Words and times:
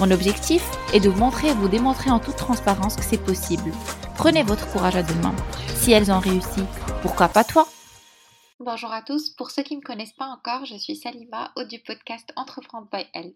Mon 0.00 0.12
objectif 0.12 0.62
est 0.94 1.00
de 1.00 1.08
vous 1.08 1.18
montrer 1.18 1.48
et 1.48 1.54
vous 1.54 1.68
démontrer 1.68 2.08
en 2.10 2.20
toute 2.20 2.36
transparence 2.36 2.94
que 2.94 3.02
c'est 3.02 3.20
possible. 3.20 3.72
Prenez 4.16 4.44
votre 4.44 4.70
courage 4.70 4.94
à 4.94 5.02
deux 5.02 5.14
mains. 5.16 5.34
Si 5.74 5.90
elles 5.90 6.12
ont 6.12 6.20
réussi, 6.20 6.62
pourquoi 7.02 7.26
pas 7.26 7.42
toi? 7.42 7.66
Bonjour 8.60 8.92
à 8.92 9.02
tous, 9.02 9.30
pour 9.30 9.50
ceux 9.50 9.64
qui 9.64 9.74
ne 9.74 9.80
me 9.80 9.84
connaissent 9.84 10.12
pas 10.12 10.28
encore, 10.28 10.64
je 10.66 10.76
suis 10.76 10.94
Salima, 10.94 11.50
hôte 11.56 11.66
du 11.66 11.80
podcast 11.80 12.32
Entreprendre 12.36 12.86
by 12.92 13.06
Elle. 13.12 13.34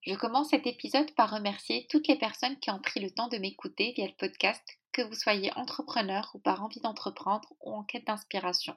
Je 0.00 0.16
commence 0.16 0.48
cet 0.50 0.66
épisode 0.66 1.12
par 1.14 1.30
remercier 1.30 1.86
toutes 1.88 2.08
les 2.08 2.18
personnes 2.18 2.58
qui 2.58 2.72
ont 2.72 2.80
pris 2.80 2.98
le 2.98 3.12
temps 3.12 3.28
de 3.28 3.38
m'écouter 3.38 3.92
via 3.94 4.06
le 4.06 4.14
podcast, 4.18 4.64
que 4.90 5.02
vous 5.02 5.14
soyez 5.14 5.52
entrepreneur 5.54 6.28
ou 6.34 6.40
par 6.40 6.64
envie 6.64 6.80
d'entreprendre 6.80 7.52
ou 7.60 7.72
en 7.72 7.84
quête 7.84 8.08
d'inspiration. 8.08 8.74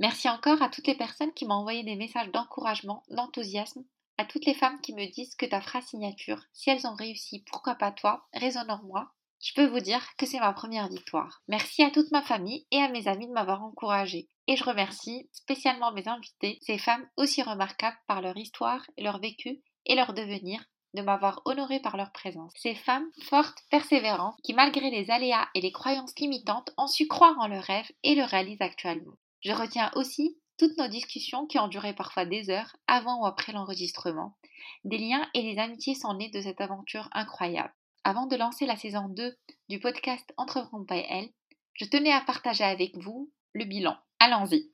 Merci 0.00 0.28
encore 0.28 0.62
à 0.62 0.68
toutes 0.68 0.88
les 0.88 0.96
personnes 0.96 1.32
qui 1.32 1.44
m'ont 1.44 1.54
envoyé 1.54 1.84
des 1.84 1.94
messages 1.94 2.32
d'encouragement, 2.32 3.04
d'enthousiasme, 3.10 3.84
à 4.18 4.24
toutes 4.24 4.46
les 4.46 4.54
femmes 4.54 4.80
qui 4.80 4.94
me 4.94 5.06
disent 5.06 5.34
que 5.34 5.46
ta 5.46 5.60
phrase 5.60 5.86
signature, 5.86 6.42
si 6.52 6.70
elles 6.70 6.86
ont 6.86 6.94
réussi, 6.94 7.44
pourquoi 7.50 7.74
pas 7.74 7.92
toi, 7.92 8.26
résonne 8.34 8.70
en 8.70 8.82
moi. 8.84 9.12
Je 9.40 9.54
peux 9.54 9.66
vous 9.66 9.80
dire 9.80 10.06
que 10.16 10.26
c'est 10.26 10.38
ma 10.38 10.52
première 10.52 10.88
victoire. 10.88 11.42
Merci 11.48 11.82
à 11.82 11.90
toute 11.90 12.12
ma 12.12 12.22
famille 12.22 12.66
et 12.70 12.78
à 12.78 12.88
mes 12.88 13.08
amis 13.08 13.26
de 13.26 13.32
m'avoir 13.32 13.62
encouragée. 13.62 14.28
Et 14.46 14.56
je 14.56 14.62
remercie 14.62 15.28
spécialement 15.32 15.92
mes 15.92 16.06
invités, 16.06 16.58
ces 16.62 16.78
femmes 16.78 17.08
aussi 17.16 17.42
remarquables 17.42 17.98
par 18.06 18.22
leur 18.22 18.36
histoire, 18.36 18.86
leur 18.98 19.18
vécu 19.18 19.60
et 19.86 19.96
leur 19.96 20.14
devenir, 20.14 20.64
de 20.94 21.02
m'avoir 21.02 21.42
honorée 21.44 21.80
par 21.80 21.96
leur 21.96 22.12
présence. 22.12 22.52
Ces 22.56 22.74
femmes 22.74 23.10
fortes, 23.22 23.64
persévérantes, 23.70 24.38
qui 24.44 24.54
malgré 24.54 24.90
les 24.90 25.10
aléas 25.10 25.48
et 25.54 25.60
les 25.60 25.72
croyances 25.72 26.16
limitantes 26.18 26.70
ont 26.76 26.86
su 26.86 27.08
croire 27.08 27.38
en 27.38 27.48
leurs 27.48 27.64
rêves 27.64 27.90
et 28.04 28.14
le 28.14 28.24
réalisent 28.24 28.60
actuellement. 28.60 29.14
Je 29.40 29.52
retiens 29.52 29.90
aussi 29.96 30.38
toutes 30.58 30.76
nos 30.78 30.88
discussions 30.88 31.46
qui 31.46 31.58
ont 31.58 31.68
duré 31.68 31.94
parfois 31.94 32.24
des 32.24 32.50
heures 32.50 32.76
avant 32.86 33.20
ou 33.20 33.26
après 33.26 33.52
l'enregistrement. 33.52 34.36
Des 34.84 34.98
liens 34.98 35.28
et 35.34 35.42
des 35.42 35.58
amitiés 35.60 35.94
sont 35.94 36.14
nés 36.14 36.30
de 36.30 36.40
cette 36.40 36.60
aventure 36.60 37.08
incroyable. 37.12 37.74
Avant 38.04 38.26
de 38.26 38.36
lancer 38.36 38.66
la 38.66 38.76
saison 38.76 39.08
2 39.08 39.36
du 39.68 39.80
podcast 39.80 40.32
Entreprendre 40.36 40.86
by 40.86 41.04
Elle, 41.08 41.30
je 41.74 41.84
tenais 41.84 42.12
à 42.12 42.20
partager 42.20 42.64
avec 42.64 42.96
vous 42.98 43.30
le 43.52 43.64
bilan. 43.64 43.96
Allons-y. 44.18 44.70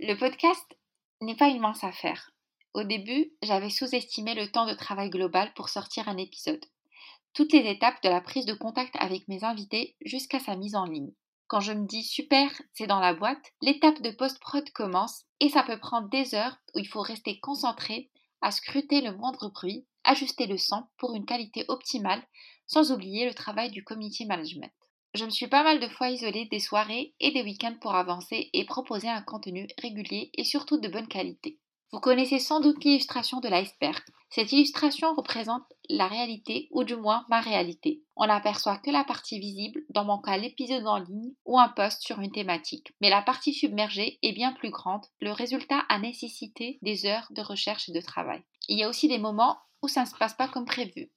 Le 0.00 0.14
podcast 0.14 0.76
n'est 1.20 1.36
pas 1.36 1.48
une 1.48 1.60
mince 1.60 1.84
affaire. 1.84 2.30
Au 2.74 2.82
début, 2.82 3.32
j'avais 3.42 3.70
sous-estimé 3.70 4.34
le 4.34 4.50
temps 4.50 4.66
de 4.66 4.74
travail 4.74 5.10
global 5.10 5.52
pour 5.54 5.68
sortir 5.68 6.08
un 6.08 6.16
épisode. 6.16 6.64
Toutes 7.32 7.52
les 7.52 7.68
étapes 7.70 8.02
de 8.02 8.08
la 8.08 8.20
prise 8.20 8.46
de 8.46 8.54
contact 8.54 8.94
avec 8.96 9.26
mes 9.28 9.44
invités 9.44 9.96
jusqu'à 10.04 10.40
sa 10.40 10.56
mise 10.56 10.74
en 10.74 10.84
ligne. 10.84 11.12
Quand 11.46 11.60
je 11.60 11.72
me 11.72 11.86
dis 11.86 12.02
super, 12.02 12.50
c'est 12.72 12.86
dans 12.86 13.00
la 13.00 13.14
boîte, 13.14 13.52
l'étape 13.60 14.00
de 14.00 14.10
post-prod 14.10 14.68
commence 14.70 15.24
et 15.40 15.50
ça 15.50 15.62
peut 15.62 15.78
prendre 15.78 16.08
des 16.08 16.34
heures 16.34 16.56
où 16.74 16.78
il 16.78 16.88
faut 16.88 17.02
rester 17.02 17.38
concentré 17.40 18.10
à 18.40 18.50
scruter 18.50 19.00
le 19.00 19.16
moindre 19.16 19.50
bruit, 19.50 19.86
ajuster 20.04 20.46
le 20.46 20.58
son 20.58 20.84
pour 20.96 21.14
une 21.14 21.26
qualité 21.26 21.64
optimale, 21.68 22.22
sans 22.66 22.92
oublier 22.92 23.26
le 23.26 23.34
travail 23.34 23.70
du 23.70 23.84
community 23.84 24.26
management. 24.26 24.72
Je 25.14 25.24
me 25.24 25.30
suis 25.30 25.46
pas 25.46 25.62
mal 25.62 25.80
de 25.80 25.88
fois 25.88 26.10
isolée 26.10 26.46
des 26.46 26.58
soirées 26.58 27.14
et 27.20 27.30
des 27.30 27.42
week-ends 27.42 27.76
pour 27.80 27.94
avancer 27.94 28.50
et 28.52 28.64
proposer 28.64 29.08
un 29.08 29.22
contenu 29.22 29.68
régulier 29.80 30.30
et 30.34 30.44
surtout 30.44 30.78
de 30.78 30.88
bonne 30.88 31.08
qualité. 31.08 31.58
Vous 31.92 32.00
connaissez 32.00 32.38
sans 32.38 32.60
doute 32.60 32.82
l'illustration 32.82 33.40
de 33.40 33.48
l'iceberg. 33.48 34.02
Cette 34.30 34.50
illustration 34.50 35.14
représente 35.14 35.62
la 35.88 36.08
réalité 36.08 36.68
ou 36.72 36.82
du 36.82 36.96
moins 36.96 37.24
ma 37.28 37.40
réalité. 37.40 38.02
On 38.16 38.26
n'aperçoit 38.26 38.78
que 38.78 38.90
la 38.90 39.02
partie 39.02 39.40
visible, 39.40 39.82
dans 39.90 40.04
mon 40.04 40.18
cas 40.18 40.36
l'épisode 40.36 40.86
en 40.86 40.98
ligne 40.98 41.32
ou 41.44 41.58
un 41.58 41.68
post 41.68 42.02
sur 42.02 42.20
une 42.20 42.30
thématique. 42.30 42.92
Mais 43.00 43.10
la 43.10 43.22
partie 43.22 43.52
submergée 43.52 44.18
est 44.22 44.32
bien 44.32 44.52
plus 44.52 44.70
grande. 44.70 45.04
Le 45.20 45.32
résultat 45.32 45.80
a 45.88 45.98
nécessité 45.98 46.78
des 46.82 47.06
heures 47.06 47.26
de 47.30 47.42
recherche 47.42 47.88
et 47.88 47.92
de 47.92 48.00
travail. 48.00 48.42
Il 48.68 48.78
y 48.78 48.84
a 48.84 48.88
aussi 48.88 49.08
des 49.08 49.18
moments 49.18 49.58
où 49.82 49.88
ça 49.88 50.02
ne 50.02 50.06
se 50.06 50.14
passe 50.14 50.34
pas 50.34 50.48
comme 50.48 50.64
prévu. 50.64 51.10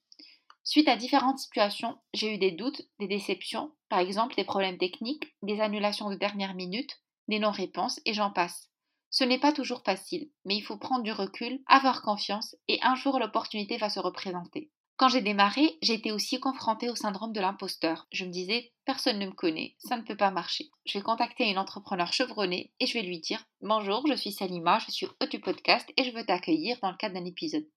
Suite 0.64 0.90
à 0.90 0.98
différentes 0.98 1.40
situations, 1.40 1.98
j'ai 2.14 2.34
eu 2.34 2.38
des 2.38 2.52
doutes, 2.52 2.82
des 3.00 3.08
déceptions, 3.08 3.72
par 3.90 4.00
exemple 4.00 4.36
des 4.36 4.44
problèmes 4.44 4.78
techniques, 4.78 5.34
des 5.42 5.62
annulations 5.62 6.10
de 6.10 6.16
dernière 6.16 6.56
minute, 6.56 7.00
des 7.28 7.40
non-réponses 7.40 8.02
et 8.06 8.14
j'en 8.14 8.32
passe. 8.32 8.70
Ce 9.10 9.24
n'est 9.24 9.40
pas 9.40 9.54
toujours 9.54 9.84
facile, 9.84 10.30
mais 10.44 10.56
il 10.56 10.62
faut 10.62 10.78
prendre 10.78 11.04
du 11.04 11.12
recul, 11.14 11.62
avoir 11.68 12.02
confiance, 12.02 12.56
et 12.68 12.80
un 12.82 12.96
jour 12.96 13.20
l'opportunité 13.20 13.78
va 13.78 13.90
se 13.90 14.00
représenter. 14.00 14.70
Quand 14.98 15.10
j'ai 15.10 15.22
démarré, 15.22 15.78
j'ai 15.84 15.94
été 15.94 16.12
aussi 16.12 16.40
confrontée 16.40 16.90
au 16.90 16.96
syndrome 16.96 17.32
de 17.32 17.40
l'imposteur. 17.40 18.08
Je 18.12 18.26
me 18.26 18.32
disais, 18.32 18.72
personne 18.84 19.20
ne 19.20 19.28
me 19.28 19.32
connaît, 19.32 19.76
ça 19.78 19.96
ne 19.96 20.02
peut 20.02 20.18
pas 20.18 20.32
marcher. 20.32 20.72
Je 20.88 20.98
vais 20.98 21.04
contacter 21.04 21.48
une 21.48 21.60
entrepreneur 21.60 22.12
chevronnée 22.12 22.74
et 22.80 22.88
je 22.88 22.96
vais 22.96 23.04
lui 23.04 23.20
dire 23.20 23.44
Bonjour, 23.62 24.08
je 24.08 24.16
suis 24.16 24.32
Salima, 24.32 24.80
je 24.80 24.92
suis 24.92 25.06
hôte 25.06 25.30
du 25.30 25.40
podcast 25.40 25.88
et 25.98 26.04
je 26.04 26.10
veux 26.10 26.26
t'accueillir 26.26 26.80
dans 26.82 26.90
le 26.90 26.98
cadre 26.98 27.14
d'un 27.14 27.26
épisode. 27.26 27.68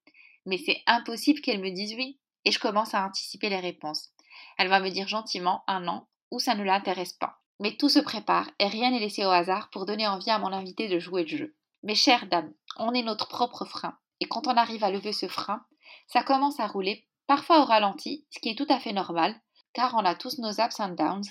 Mais 0.47 0.57
c'est 0.57 0.83
impossible 0.87 1.43
qu'elle 1.43 1.61
me 1.61 1.71
dise 1.71 1.95
oui. 1.95 2.19
Et 2.47 2.53
je 2.53 2.59
commence 2.59 2.95
à 2.95 3.05
anticiper 3.05 3.51
les 3.51 3.61
réponses. 3.61 4.09
Elle 4.57 4.69
va 4.69 4.81
me 4.81 4.89
dire 4.89 5.07
gentiment 5.07 5.63
un 5.67 5.81
non 5.81 6.07
ou 6.31 6.41
ça 6.41 6.55
ne 6.55 6.65
l'intéresse 6.65 7.13
pas. 7.13 7.37
Mais 7.59 7.77
tout 7.77 7.91
se 7.91 7.99
prépare 7.99 8.51
et 8.59 8.67
rien 8.67 8.93
n'est 8.93 8.99
laissé 8.99 9.27
au 9.27 9.31
hasard 9.31 9.69
pour 9.69 9.85
donner 9.85 10.07
envie 10.07 10.31
à 10.31 10.39
mon 10.39 10.55
invité 10.55 10.89
de 10.89 10.99
jouer 10.99 11.25
le 11.25 11.37
jeu. 11.37 11.57
Mes 11.83 11.95
chères 11.95 12.29
dames, 12.29 12.55
on 12.79 12.95
est 12.95 13.03
notre 13.03 13.29
propre 13.29 13.67
frein. 13.67 13.99
Et 14.21 14.25
quand 14.25 14.47
on 14.47 14.57
arrive 14.57 14.85
à 14.85 14.91
lever 14.91 15.13
ce 15.13 15.29
frein, 15.29 15.63
ça 16.07 16.23
commence 16.23 16.61
à 16.61 16.67
rouler, 16.67 17.07
parfois 17.31 17.61
au 17.61 17.65
ralenti, 17.65 18.27
ce 18.31 18.41
qui 18.41 18.49
est 18.49 18.59
tout 18.59 18.67
à 18.69 18.81
fait 18.81 18.93
normal, 18.93 19.41
car 19.73 19.95
on 19.95 20.05
a 20.05 20.17
tous 20.17 20.41
nos 20.41 20.61
ups 20.61 20.81
and 20.81 20.97
downs, 20.97 21.29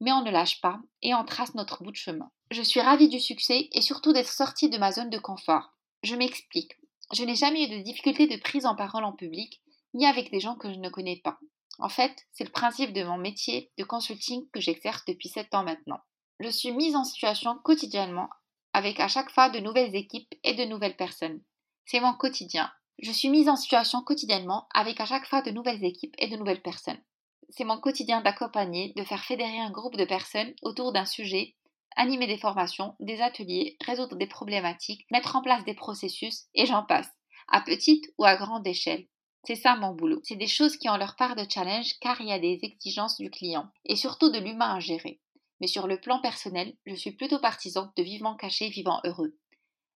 mais 0.00 0.12
on 0.12 0.22
ne 0.22 0.30
lâche 0.30 0.60
pas 0.60 0.78
et 1.02 1.12
on 1.12 1.24
trace 1.24 1.56
notre 1.56 1.82
bout 1.82 1.90
de 1.90 1.96
chemin. 1.96 2.30
Je 2.52 2.62
suis 2.62 2.80
ravie 2.80 3.08
du 3.08 3.18
succès 3.18 3.68
et 3.72 3.80
surtout 3.80 4.12
d'être 4.12 4.30
sortie 4.30 4.70
de 4.70 4.78
ma 4.78 4.92
zone 4.92 5.10
de 5.10 5.18
confort. 5.18 5.72
Je 6.04 6.14
m'explique. 6.14 6.78
Je 7.12 7.24
n'ai 7.24 7.34
jamais 7.34 7.64
eu 7.64 7.78
de 7.78 7.82
difficulté 7.82 8.28
de 8.28 8.40
prise 8.40 8.64
en 8.64 8.76
parole 8.76 9.02
en 9.02 9.12
public, 9.12 9.60
ni 9.92 10.06
avec 10.06 10.30
des 10.30 10.38
gens 10.38 10.54
que 10.54 10.72
je 10.72 10.78
ne 10.78 10.88
connais 10.88 11.20
pas. 11.24 11.40
En 11.80 11.88
fait, 11.88 12.28
c'est 12.30 12.44
le 12.44 12.52
principe 12.52 12.92
de 12.92 13.02
mon 13.02 13.18
métier 13.18 13.72
de 13.76 13.82
consulting 13.82 14.48
que 14.52 14.60
j'exerce 14.60 15.04
depuis 15.06 15.30
7 15.30 15.52
ans 15.54 15.64
maintenant. 15.64 15.98
Je 16.38 16.48
suis 16.48 16.70
mise 16.70 16.94
en 16.94 17.02
situation 17.02 17.58
quotidiennement 17.64 18.28
avec 18.72 19.00
à 19.00 19.08
chaque 19.08 19.32
fois 19.32 19.50
de 19.50 19.58
nouvelles 19.58 19.96
équipes 19.96 20.32
et 20.44 20.54
de 20.54 20.64
nouvelles 20.64 20.96
personnes. 20.96 21.42
C'est 21.86 21.98
mon 21.98 22.14
quotidien. 22.14 22.70
Je 23.02 23.12
suis 23.12 23.30
mise 23.30 23.48
en 23.48 23.56
situation 23.56 24.02
quotidiennement 24.02 24.66
avec 24.74 25.00
à 25.00 25.06
chaque 25.06 25.26
fois 25.26 25.40
de 25.40 25.50
nouvelles 25.50 25.82
équipes 25.84 26.14
et 26.18 26.28
de 26.28 26.36
nouvelles 26.36 26.60
personnes. 26.60 27.00
C'est 27.48 27.64
mon 27.64 27.78
quotidien 27.78 28.20
d'accompagner, 28.20 28.92
de 28.94 29.04
faire 29.04 29.24
fédérer 29.24 29.58
un 29.58 29.70
groupe 29.70 29.96
de 29.96 30.04
personnes 30.04 30.52
autour 30.60 30.92
d'un 30.92 31.06
sujet, 31.06 31.54
animer 31.96 32.26
des 32.26 32.36
formations, 32.36 32.94
des 33.00 33.22
ateliers, 33.22 33.78
résoudre 33.86 34.16
des 34.16 34.26
problématiques, 34.26 35.06
mettre 35.10 35.34
en 35.34 35.40
place 35.40 35.64
des 35.64 35.72
processus, 35.72 36.44
et 36.54 36.66
j'en 36.66 36.84
passe, 36.84 37.10
à 37.48 37.62
petite 37.62 38.04
ou 38.18 38.24
à 38.24 38.36
grande 38.36 38.66
échelle. 38.66 39.06
C'est 39.44 39.56
ça 39.56 39.76
mon 39.76 39.94
boulot. 39.94 40.20
C'est 40.22 40.36
des 40.36 40.46
choses 40.46 40.76
qui 40.76 40.90
ont 40.90 40.98
leur 40.98 41.16
part 41.16 41.36
de 41.36 41.46
challenge 41.48 41.98
car 42.02 42.20
il 42.20 42.28
y 42.28 42.32
a 42.32 42.38
des 42.38 42.58
exigences 42.62 43.16
du 43.16 43.30
client 43.30 43.70
et 43.86 43.96
surtout 43.96 44.30
de 44.30 44.38
l'humain 44.38 44.74
à 44.74 44.80
gérer. 44.80 45.20
Mais 45.62 45.68
sur 45.68 45.86
le 45.86 45.98
plan 45.98 46.20
personnel, 46.20 46.76
je 46.84 46.94
suis 46.94 47.12
plutôt 47.12 47.38
partisan 47.38 47.90
de 47.96 48.02
vivement 48.02 48.36
caché, 48.36 48.68
vivant 48.68 49.00
heureux. 49.04 49.38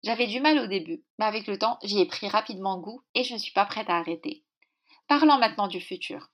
J'avais 0.03 0.27
du 0.27 0.41
mal 0.41 0.59
au 0.59 0.67
début, 0.67 1.03
mais 1.17 1.25
avec 1.25 1.47
le 1.47 1.57
temps, 1.57 1.79
j'y 1.81 1.99
ai 1.99 2.05
pris 2.05 2.27
rapidement 2.27 2.77
goût 2.77 3.01
et 3.15 3.23
je 3.23 3.33
ne 3.33 3.39
suis 3.39 3.53
pas 3.53 3.65
prête 3.65 3.89
à 3.89 3.97
arrêter. 3.97 4.43
Parlons 5.07 5.37
maintenant 5.37 5.67
du 5.67 5.79
futur. 5.79 6.29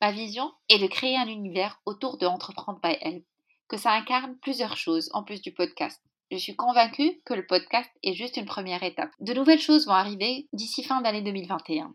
Ma 0.00 0.12
vision 0.12 0.50
est 0.68 0.78
de 0.78 0.86
créer 0.86 1.16
un 1.16 1.28
univers 1.28 1.80
autour 1.84 2.16
de 2.16 2.26
Entreprendre 2.26 2.80
by 2.82 2.96
Elle, 3.02 3.22
que 3.68 3.76
ça 3.76 3.92
incarne 3.92 4.36
plusieurs 4.40 4.76
choses 4.76 5.10
en 5.12 5.22
plus 5.22 5.42
du 5.42 5.52
podcast. 5.52 6.02
Je 6.30 6.38
suis 6.38 6.56
convaincue 6.56 7.20
que 7.26 7.34
le 7.34 7.46
podcast 7.46 7.90
est 8.02 8.14
juste 8.14 8.38
une 8.38 8.46
première 8.46 8.82
étape. 8.82 9.10
De 9.20 9.34
nouvelles 9.34 9.60
choses 9.60 9.86
vont 9.86 9.92
arriver 9.92 10.48
d'ici 10.54 10.82
fin 10.82 11.02
d'année 11.02 11.20
2021. 11.20 11.94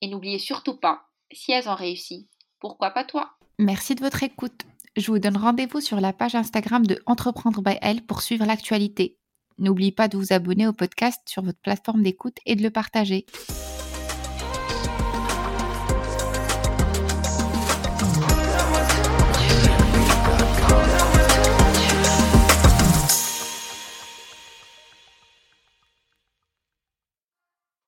Et 0.00 0.08
n'oubliez 0.08 0.38
surtout 0.38 0.78
pas, 0.78 1.02
si 1.30 1.52
elles 1.52 1.68
ont 1.68 1.74
réussi, 1.74 2.28
pourquoi 2.58 2.90
pas 2.90 3.04
toi? 3.04 3.32
Merci 3.58 3.94
de 3.94 4.00
votre 4.00 4.22
écoute. 4.22 4.62
Je 4.96 5.10
vous 5.10 5.18
donne 5.18 5.36
rendez-vous 5.36 5.82
sur 5.82 6.00
la 6.00 6.14
page 6.14 6.34
Instagram 6.34 6.86
de 6.86 7.02
Entreprendre 7.04 7.60
by 7.60 7.76
Elle 7.82 8.06
pour 8.06 8.22
suivre 8.22 8.46
l'actualité. 8.46 9.18
N'oubliez 9.58 9.92
pas 9.92 10.08
de 10.08 10.16
vous 10.16 10.32
abonner 10.32 10.66
au 10.66 10.72
podcast 10.72 11.20
sur 11.26 11.42
votre 11.42 11.60
plateforme 11.60 12.02
d'écoute 12.02 12.38
et 12.46 12.56
de 12.56 12.62
le 12.62 12.70
partager. 12.70 13.26